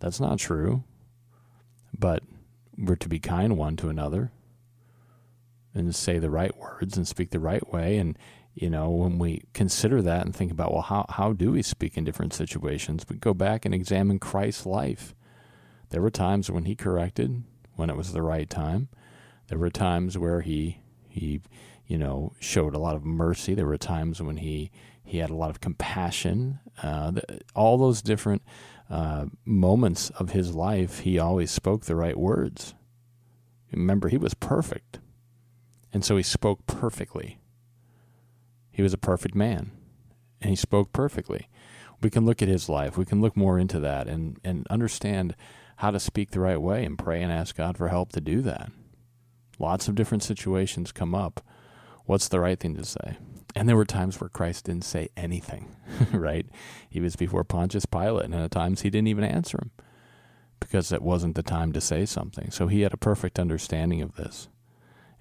that's 0.00 0.18
not 0.18 0.38
true 0.38 0.82
but 1.96 2.22
we're 2.76 2.96
to 2.96 3.08
be 3.08 3.20
kind 3.20 3.56
one 3.56 3.76
to 3.76 3.88
another 3.88 4.32
and 5.74 5.94
say 5.94 6.18
the 6.18 6.30
right 6.30 6.56
words 6.56 6.96
and 6.96 7.06
speak 7.06 7.30
the 7.30 7.40
right 7.40 7.72
way 7.72 7.96
and 7.96 8.18
you 8.54 8.70
know 8.70 8.90
when 8.90 9.18
we 9.18 9.42
consider 9.52 10.00
that 10.00 10.24
and 10.24 10.34
think 10.34 10.52
about 10.52 10.72
well 10.72 10.82
how 10.82 11.04
how 11.08 11.32
do 11.32 11.52
we 11.52 11.62
speak 11.62 11.96
in 11.96 12.04
different 12.04 12.32
situations 12.32 13.04
we 13.08 13.16
go 13.16 13.34
back 13.34 13.64
and 13.64 13.74
examine 13.74 14.18
Christ's 14.18 14.66
life 14.66 15.14
there 15.90 16.02
were 16.02 16.10
times 16.10 16.50
when 16.50 16.64
he 16.64 16.74
corrected 16.74 17.44
when 17.76 17.90
it 17.90 17.96
was 17.96 18.12
the 18.12 18.22
right 18.22 18.48
time. 18.48 18.88
There 19.48 19.58
were 19.58 19.70
times 19.70 20.18
where 20.18 20.40
he 20.40 20.78
he 21.08 21.40
you 21.86 21.98
know 21.98 22.32
showed 22.40 22.74
a 22.74 22.78
lot 22.78 22.96
of 22.96 23.04
mercy. 23.04 23.54
There 23.54 23.66
were 23.66 23.78
times 23.78 24.20
when 24.20 24.38
he 24.38 24.70
he 25.04 25.18
had 25.18 25.30
a 25.30 25.36
lot 25.36 25.50
of 25.50 25.60
compassion. 25.60 26.60
Uh, 26.82 27.12
the, 27.12 27.40
all 27.54 27.76
those 27.76 28.02
different 28.02 28.42
uh, 28.90 29.26
moments 29.44 30.10
of 30.10 30.30
his 30.30 30.54
life, 30.54 31.00
he 31.00 31.18
always 31.18 31.50
spoke 31.50 31.84
the 31.84 31.94
right 31.94 32.16
words. 32.16 32.74
Remember, 33.70 34.08
he 34.08 34.16
was 34.16 34.34
perfect, 34.34 34.98
and 35.94 36.04
so 36.04 36.16
he 36.16 36.22
spoke 36.22 36.66
perfectly. 36.66 37.38
He 38.70 38.82
was 38.82 38.92
a 38.92 38.98
perfect 38.98 39.34
man, 39.34 39.70
and 40.40 40.50
he 40.50 40.56
spoke 40.56 40.92
perfectly. 40.92 41.48
We 42.02 42.10
can 42.10 42.26
look 42.26 42.42
at 42.42 42.48
his 42.48 42.68
life. 42.68 42.98
We 42.98 43.06
can 43.06 43.22
look 43.22 43.36
more 43.36 43.58
into 43.58 43.80
that 43.80 44.08
and 44.08 44.38
and 44.44 44.66
understand 44.68 45.36
how 45.76 45.92
to 45.92 46.00
speak 46.00 46.32
the 46.32 46.40
right 46.40 46.60
way 46.60 46.84
and 46.84 46.98
pray 46.98 47.22
and 47.22 47.32
ask 47.32 47.56
God 47.56 47.78
for 47.78 47.88
help 47.88 48.12
to 48.12 48.20
do 48.20 48.42
that. 48.42 48.70
Lots 49.58 49.88
of 49.88 49.94
different 49.94 50.22
situations 50.22 50.92
come 50.92 51.14
up. 51.14 51.40
What's 52.04 52.28
the 52.28 52.40
right 52.40 52.58
thing 52.58 52.76
to 52.76 52.84
say? 52.84 53.16
And 53.56 53.68
there 53.68 53.76
were 53.76 53.84
times 53.84 54.20
where 54.20 54.28
Christ 54.28 54.64
didn't 54.64 54.84
say 54.84 55.08
anything, 55.16 55.74
right? 56.12 56.46
He 56.90 57.00
was 57.00 57.16
before 57.16 57.44
Pontius 57.44 57.86
Pilate, 57.86 58.26
and 58.26 58.34
at 58.34 58.50
times 58.50 58.82
he 58.82 58.90
didn't 58.90 59.08
even 59.08 59.24
answer 59.24 59.58
him 59.58 59.70
because 60.58 60.92
it 60.92 61.02
wasn't 61.02 61.36
the 61.36 61.42
time 61.42 61.72
to 61.72 61.80
say 61.80 62.04
something. 62.04 62.50
So 62.50 62.66
he 62.66 62.80
had 62.80 62.92
a 62.92 62.98
perfect 62.98 63.38
understanding 63.38 64.02
of 64.02 64.16
this. 64.16 64.48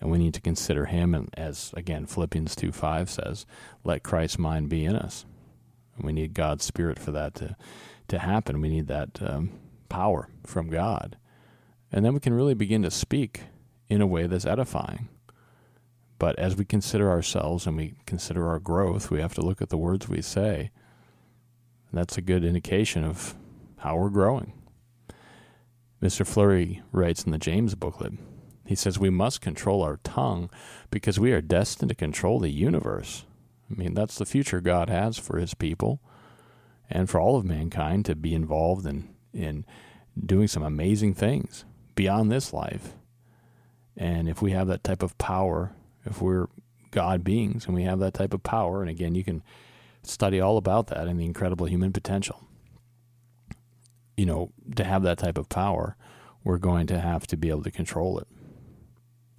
And 0.03 0.11
we 0.11 0.17
need 0.17 0.33
to 0.33 0.41
consider 0.41 0.87
him, 0.87 1.15
and 1.15 1.29
as 1.37 1.71
again 1.77 2.05
Philippians 2.05 2.57
2 2.57 2.73
5 2.73 3.09
says, 3.09 3.45
let 3.85 4.03
Christ's 4.03 4.37
mind 4.37 4.67
be 4.67 4.83
in 4.83 4.97
us. 4.97 5.25
And 5.95 6.05
we 6.05 6.11
need 6.11 6.33
God's 6.33 6.65
Spirit 6.65 6.99
for 6.99 7.11
that 7.11 7.35
to, 7.35 7.55
to 8.09 8.19
happen. 8.19 8.59
We 8.59 8.67
need 8.67 8.87
that 8.87 9.21
um, 9.21 9.51
power 9.87 10.27
from 10.45 10.69
God. 10.69 11.15
And 11.89 12.03
then 12.03 12.13
we 12.13 12.19
can 12.19 12.33
really 12.33 12.53
begin 12.53 12.81
to 12.81 12.91
speak 12.91 13.43
in 13.87 14.01
a 14.01 14.05
way 14.05 14.27
that's 14.27 14.45
edifying. 14.45 15.07
But 16.19 16.37
as 16.37 16.57
we 16.57 16.65
consider 16.65 17.09
ourselves 17.09 17.65
and 17.65 17.77
we 17.77 17.93
consider 18.05 18.45
our 18.49 18.59
growth, 18.59 19.09
we 19.09 19.21
have 19.21 19.33
to 19.35 19.41
look 19.41 19.61
at 19.61 19.69
the 19.69 19.77
words 19.77 20.09
we 20.09 20.21
say. 20.21 20.71
And 21.89 21.97
that's 21.97 22.17
a 22.17 22.21
good 22.21 22.43
indication 22.43 23.05
of 23.05 23.35
how 23.77 23.95
we're 23.95 24.09
growing. 24.09 24.51
Mr. 26.01 26.27
Flurry 26.27 26.81
writes 26.91 27.23
in 27.23 27.31
the 27.31 27.37
James 27.37 27.73
booklet, 27.75 28.11
he 28.65 28.75
says 28.75 28.97
we 28.97 29.09
must 29.09 29.41
control 29.41 29.81
our 29.81 29.97
tongue 30.03 30.49
because 30.89 31.19
we 31.19 31.31
are 31.31 31.41
destined 31.41 31.89
to 31.89 31.95
control 31.95 32.39
the 32.39 32.49
universe. 32.49 33.25
I 33.69 33.75
mean, 33.75 33.93
that's 33.93 34.17
the 34.17 34.25
future 34.25 34.61
God 34.61 34.89
has 34.89 35.17
for 35.17 35.37
his 35.37 35.53
people 35.53 35.99
and 36.89 37.09
for 37.09 37.19
all 37.19 37.35
of 37.35 37.45
mankind 37.45 38.05
to 38.05 38.15
be 38.15 38.33
involved 38.33 38.85
in, 38.85 39.09
in 39.33 39.65
doing 40.25 40.47
some 40.47 40.63
amazing 40.63 41.13
things 41.13 41.65
beyond 41.95 42.31
this 42.31 42.53
life. 42.53 42.93
And 43.97 44.29
if 44.29 44.41
we 44.41 44.51
have 44.51 44.67
that 44.67 44.83
type 44.83 45.03
of 45.03 45.17
power, 45.17 45.73
if 46.05 46.21
we're 46.21 46.47
God 46.91 47.23
beings 47.23 47.65
and 47.65 47.75
we 47.75 47.83
have 47.83 47.99
that 47.99 48.13
type 48.13 48.33
of 48.33 48.43
power, 48.43 48.81
and 48.81 48.89
again, 48.89 49.15
you 49.15 49.23
can 49.23 49.43
study 50.03 50.39
all 50.39 50.57
about 50.57 50.87
that 50.87 51.07
and 51.07 51.19
the 51.19 51.25
incredible 51.25 51.65
human 51.65 51.91
potential. 51.91 52.43
You 54.15 54.25
know, 54.25 54.51
to 54.75 54.83
have 54.83 55.03
that 55.03 55.17
type 55.17 55.37
of 55.37 55.49
power, 55.49 55.95
we're 56.43 56.57
going 56.57 56.87
to 56.87 56.99
have 56.99 57.25
to 57.27 57.37
be 57.37 57.49
able 57.49 57.63
to 57.63 57.71
control 57.71 58.19
it. 58.19 58.27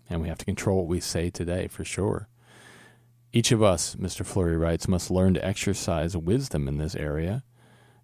And 0.08 0.20
we 0.20 0.28
have 0.28 0.38
to 0.38 0.44
control 0.44 0.78
what 0.78 0.86
we 0.86 1.00
say 1.00 1.30
today 1.30 1.68
for 1.68 1.84
sure. 1.84 2.28
Each 3.32 3.50
of 3.50 3.62
us, 3.62 3.96
Mr. 3.96 4.24
Flurry 4.24 4.56
writes, 4.56 4.86
must 4.86 5.10
learn 5.10 5.34
to 5.34 5.44
exercise 5.44 6.16
wisdom 6.16 6.68
in 6.68 6.78
this 6.78 6.94
area. 6.94 7.42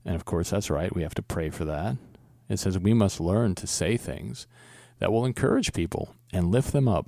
And 0.05 0.17
of 0.17 0.25
course, 0.25 0.51
that's 0.51 0.71
right. 0.71 0.95
We 0.95 1.03
have 1.03 1.15
to 1.15 1.23
pray 1.23 1.51
for 1.51 1.65
that. 1.67 1.97
It 2.49 2.59
says 2.59 2.79
we 2.79 2.95
must 2.95 3.21
learn 3.21 3.55
to 3.57 3.67
say 3.67 3.97
things 3.97 4.47
that 4.99 5.13
will 5.13 5.25
encourage 5.25 5.73
people 5.73 6.15
and 6.33 6.51
lift 6.51 6.73
them 6.73 6.89
up. 6.89 7.07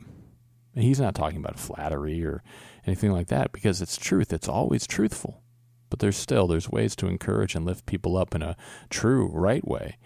And 0.75 0.85
he's 0.85 1.01
not 1.01 1.15
talking 1.15 1.39
about 1.39 1.59
flattery 1.59 2.25
or 2.25 2.43
anything 2.87 3.13
like 3.13 3.27
that 3.29 3.53
because 3.53 3.83
it's 3.83 3.97
truth. 3.97 4.33
It's 4.33 4.49
always 4.49 4.87
truthful. 4.87 5.43
But 5.91 5.99
there's 5.99 6.17
still 6.17 6.47
there's 6.47 6.71
ways 6.71 6.97
to 6.97 7.09
encourage 7.09 7.55
and 7.55 7.67
lift 7.67 7.87
people 7.87 8.17
up 8.17 8.35
in 8.35 8.43
a 8.43 8.57
true, 8.89 9.27
right 9.27 9.67
way. 9.67 9.99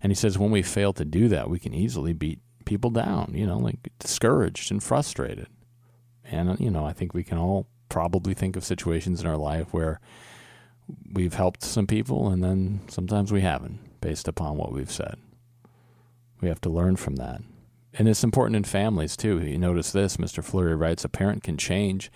And 0.00 0.10
he 0.10 0.14
says 0.14 0.38
when 0.38 0.50
we 0.50 0.62
fail 0.62 0.92
to 0.94 1.04
do 1.04 1.28
that, 1.28 1.50
we 1.50 1.58
can 1.58 1.74
easily 1.74 2.12
beat 2.12 2.40
people 2.64 2.90
down, 2.90 3.32
you 3.34 3.46
know, 3.46 3.58
like 3.58 3.78
discouraged 3.98 4.70
and 4.70 4.82
frustrated. 4.82 5.48
And, 6.24 6.50
uh, 6.50 6.56
you 6.58 6.70
know, 6.70 6.84
I 6.84 6.92
think 6.92 7.14
we 7.14 7.24
can 7.24 7.38
all 7.38 7.66
probably 7.88 8.34
think 8.34 8.56
of 8.56 8.64
situations 8.64 9.20
in 9.20 9.26
our 9.26 9.36
life 9.36 9.72
where 9.72 10.00
we've 11.12 11.34
helped 11.34 11.62
some 11.62 11.86
people 11.86 12.28
and 12.28 12.42
then 12.42 12.80
sometimes 12.88 13.32
we 13.32 13.40
haven't 13.40 14.00
based 14.00 14.28
upon 14.28 14.56
what 14.56 14.72
we've 14.72 14.90
said. 14.90 15.16
We 16.40 16.48
have 16.48 16.60
to 16.62 16.70
learn 16.70 16.96
from 16.96 17.16
that. 17.16 17.40
And 17.96 18.08
it's 18.08 18.24
important 18.24 18.56
in 18.56 18.64
families 18.64 19.16
too. 19.16 19.40
You 19.40 19.58
notice 19.58 19.92
this, 19.92 20.16
Mr. 20.16 20.42
Flurry 20.42 20.74
writes 20.74 21.04
a 21.04 21.08
parent 21.08 21.42
can 21.42 21.56
change 21.56 22.10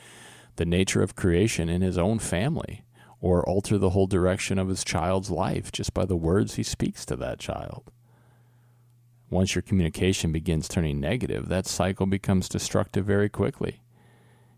the 0.57 0.67
nature 0.67 1.03
of 1.03 1.17
creation 1.17 1.69
in 1.69 1.83
his 1.83 1.97
own 1.97 2.19
family 2.19 2.85
or 3.21 3.49
alter 3.49 3.79
the 3.79 3.91
whole 3.91 4.07
direction 4.07 4.59
of 4.59 4.69
his 4.69 4.85
child's 4.85 5.31
life 5.31 5.73
just 5.73 5.95
by 5.95 6.05
the 6.05 6.17
words 6.17 6.55
he 6.55 6.63
speaks 6.63 7.07
to 7.07 7.17
that 7.17 7.39
child. 7.39 7.91
Once 9.31 9.55
your 9.55 9.63
communication 9.63 10.33
begins 10.33 10.69
turning 10.69 11.01
negative, 11.01 11.49
that 11.49 11.67
cycle 11.67 12.07
becomes 12.07 12.49
destructive 12.49 13.05
very 13.05 13.29
quickly 13.29 13.81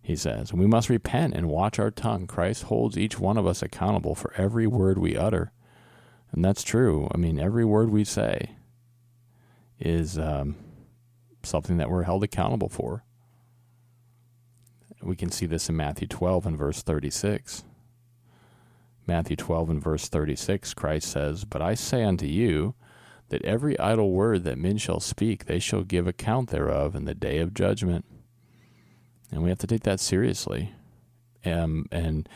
he 0.03 0.17
says. 0.17 0.53
We 0.53 0.67
must 0.67 0.89
repent 0.89 1.35
and 1.35 1.49
watch 1.49 1.79
our 1.79 1.91
tongue. 1.91 2.27
Christ 2.27 2.65
holds 2.65 2.99
each 2.99 3.19
one 3.19 3.37
of 3.37 3.47
us 3.47 3.63
accountable 3.63 4.15
for 4.15 4.33
every 4.37 4.67
word 4.67 4.99
we 4.99 5.17
utter. 5.17 5.53
And 6.33 6.45
that's 6.45 6.63
true. 6.63 7.09
I 7.15 7.17
mean, 7.17 7.39
every 7.39 7.65
word 7.65 7.91
we 7.91 8.05
say 8.05 8.51
is 9.79 10.19
um, 10.19 10.57
something 11.43 11.77
that 11.79 11.91
we're 11.91 12.05
held 12.05 12.25
accountable 12.25 12.69
for. 12.69 13.05
We 15.03 15.17
can 15.17 15.31
see 15.31 15.47
this 15.47 15.69
in 15.69 15.77
Matthew 15.77 16.09
12 16.09 16.47
and 16.47 16.59
verse 16.59 16.83
36. 16.83 17.65
Matthew 19.07 19.37
12 19.37 19.71
and 19.71 19.83
verse 19.83 20.09
36, 20.09 20.75
Christ 20.75 21.11
says, 21.11 21.45
But 21.45 21.63
I 21.63 21.75
say 21.75 22.05
unto 22.05 22.27
you, 22.27 22.75
that 23.31 23.45
every 23.45 23.79
idle 23.79 24.13
word 24.13 24.45
that 24.45 24.59
men 24.59 24.77
shall 24.77 25.01
speak, 25.01 25.47
they 25.47 25.59
shall 25.59 25.83
give 25.83 26.07
account 26.07 26.51
thereof 26.51 26.95
in 26.95 27.05
the 27.05 27.15
day 27.15 27.39
of 27.39 27.55
judgment 27.55 28.05
and 29.33 29.43
we 29.43 29.49
have 29.49 29.59
to 29.59 29.67
take 29.67 29.85
that 29.85 30.01
seriously, 30.01 30.73
um, 31.45 31.87
and 31.91 32.29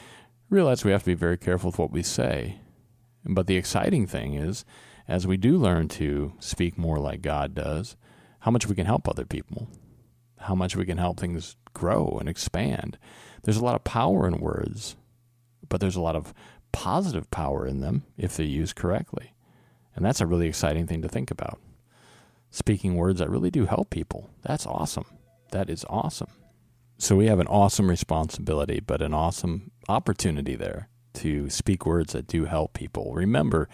realize 0.49 0.85
we 0.85 0.93
have 0.93 1.03
to 1.03 1.11
be 1.11 1.15
very 1.15 1.37
careful 1.37 1.71
with 1.71 1.79
what 1.79 1.91
we 1.91 2.03
say. 2.03 2.59
But 3.25 3.47
the 3.47 3.57
exciting 3.57 4.07
thing 4.07 4.35
is, 4.35 4.65
as 5.09 5.27
we 5.27 5.37
do 5.37 5.59
learn 5.59 5.89
to 5.89 6.35
speak 6.39 6.79
more 6.79 6.99
like 6.99 7.23
God 7.23 7.55
does, 7.55 7.97
how 8.41 8.51
much 8.51 8.67
we 8.67 8.75
can 8.75 8.87
help 8.87 9.09
other 9.09 9.25
people, 9.25 9.69
how 10.39 10.55
much 10.55 10.77
we 10.77 10.87
can 10.87 10.99
help 10.99 11.19
things 11.19 11.57
grow 11.73 12.17
and 12.21 12.29
expand. 12.29 12.99
There's 13.43 13.57
a 13.57 13.65
lot 13.65 13.75
of 13.75 13.85
power 13.85 14.27
in 14.27 14.39
words, 14.39 14.97
but 15.69 15.81
there's 15.81 15.97
a 15.97 16.01
lot 16.01 16.17
of 16.17 16.33
positive 16.73 17.31
power 17.31 17.67
in 17.67 17.81
them 17.81 18.05
if 18.17 18.37
they're 18.37 18.47
used 18.47 18.77
correctly. 18.77 19.34
And 19.95 20.05
that's 20.05 20.21
a 20.21 20.27
really 20.27 20.49
exciting 20.49 20.87
thing 20.87 21.03
to 21.03 21.09
think 21.09 21.31
about. 21.31 21.61
Speaking 22.51 22.95
words 22.95 23.19
that 23.19 23.31
really 23.31 23.51
do 23.51 23.67
help 23.67 23.91
people. 23.91 24.31
That's 24.43 24.67
awesome. 24.67 25.07
That 25.51 25.69
is 25.69 25.85
awesome. 25.89 26.31
So 26.99 27.17
we 27.17 27.27
have 27.27 27.41
an 27.41 27.49
awesome 27.49 27.91
responsibility, 27.91 28.81
but 28.81 29.03
an 29.03 29.13
awesome 29.13 29.73
opportunity 29.89 30.55
there 30.55 30.89
to 31.15 31.51
speak 31.51 31.87
words 31.87 32.13
that 32.13 32.27
do 32.27 32.45
help 32.45 32.73
people. 32.73 33.13
Remember 33.13 33.69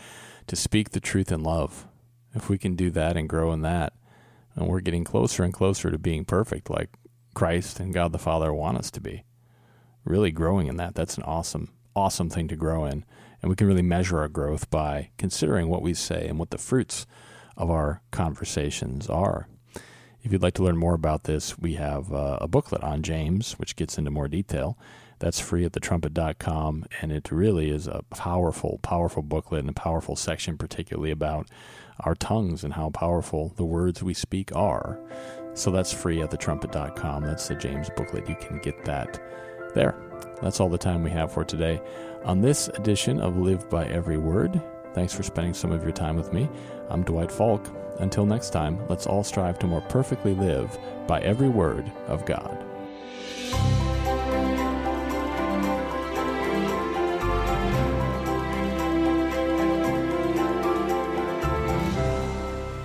to 0.46 0.56
speak 0.56 0.90
the 0.90 1.00
truth 1.00 1.30
in 1.30 1.42
love. 1.42 1.86
If 2.34 2.48
we 2.48 2.58
can 2.58 2.76
do 2.76 2.90
that 2.90 3.16
and 3.16 3.28
grow 3.28 3.52
in 3.52 3.62
that, 3.62 3.92
and 4.54 4.66
we're 4.68 4.80
getting 4.80 5.04
closer 5.04 5.42
and 5.42 5.52
closer 5.52 5.90
to 5.90 5.98
being 5.98 6.24
perfect 6.24 6.70
like 6.70 6.90
Christ 7.34 7.80
and 7.80 7.94
God 7.94 8.12
the 8.12 8.18
Father 8.18 8.52
want 8.52 8.78
us 8.78 8.90
to 8.92 9.00
be. 9.00 9.24
Really 10.04 10.30
growing 10.30 10.66
in 10.66 10.76
that. 10.76 10.94
That's 10.94 11.16
an 11.16 11.22
awesome, 11.24 11.70
awesome 11.94 12.30
thing 12.30 12.48
to 12.48 12.56
grow 12.56 12.84
in. 12.84 13.04
And 13.42 13.50
we 13.50 13.56
can 13.56 13.66
really 13.66 13.82
measure 13.82 14.18
our 14.18 14.28
growth 14.28 14.70
by 14.70 15.10
considering 15.18 15.68
what 15.68 15.82
we 15.82 15.94
say 15.94 16.26
and 16.28 16.38
what 16.38 16.50
the 16.50 16.58
fruits 16.58 17.06
of 17.56 17.70
our 17.70 18.02
conversations 18.10 19.08
are. 19.08 19.48
If 20.22 20.32
you'd 20.32 20.42
like 20.42 20.54
to 20.54 20.62
learn 20.62 20.76
more 20.76 20.94
about 20.94 21.24
this, 21.24 21.58
we 21.58 21.74
have 21.74 22.12
uh, 22.12 22.38
a 22.40 22.48
booklet 22.48 22.82
on 22.82 23.02
James, 23.02 23.52
which 23.52 23.76
gets 23.76 23.96
into 23.96 24.10
more 24.10 24.28
detail. 24.28 24.76
That's 25.18 25.40
free 25.40 25.64
at 25.64 25.72
thetrumpet.com, 25.72 26.86
and 27.00 27.12
it 27.12 27.30
really 27.30 27.70
is 27.70 27.86
a 27.86 28.02
powerful, 28.10 28.80
powerful 28.82 29.22
booklet 29.22 29.60
and 29.60 29.70
a 29.70 29.74
powerful 29.74 30.16
section, 30.16 30.56
particularly 30.56 31.10
about 31.10 31.48
our 32.00 32.14
tongues 32.14 32.64
and 32.64 32.74
how 32.74 32.90
powerful 32.90 33.52
the 33.56 33.64
words 33.64 34.02
we 34.02 34.14
speak 34.14 34.54
are. 34.56 34.98
So 35.54 35.70
that's 35.70 35.92
free 35.92 36.22
at 36.22 36.30
thetrumpet.com. 36.30 37.24
That's 37.24 37.48
the 37.48 37.54
James 37.54 37.90
booklet. 37.96 38.28
You 38.28 38.36
can 38.36 38.60
get 38.60 38.84
that 38.86 39.20
there. 39.74 39.94
That's 40.42 40.60
all 40.60 40.68
the 40.68 40.78
time 40.78 41.02
we 41.02 41.10
have 41.10 41.32
for 41.32 41.44
today 41.44 41.80
on 42.24 42.40
this 42.40 42.68
edition 42.68 43.20
of 43.20 43.36
Live 43.36 43.68
by 43.68 43.86
Every 43.86 44.18
Word. 44.18 44.60
Thanks 44.94 45.12
for 45.12 45.22
spending 45.22 45.54
some 45.54 45.72
of 45.72 45.82
your 45.82 45.92
time 45.92 46.16
with 46.16 46.32
me. 46.32 46.48
I'm 46.88 47.04
Dwight 47.04 47.30
Falk. 47.30 47.66
Until 47.98 48.26
next 48.26 48.50
time, 48.50 48.80
let's 48.88 49.06
all 49.06 49.22
strive 49.22 49.58
to 49.60 49.66
more 49.66 49.82
perfectly 49.82 50.34
live 50.34 50.78
by 51.06 51.20
every 51.20 51.48
word 51.48 51.90
of 52.08 52.24
God. 52.24 52.64